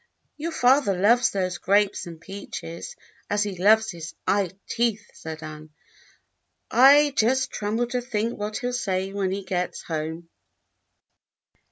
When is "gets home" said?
9.43-10.27